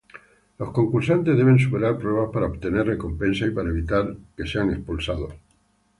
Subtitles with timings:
[0.57, 5.31] Los concursantes deben superar pruebas para obtener recompensas y para evitar ser expulsados.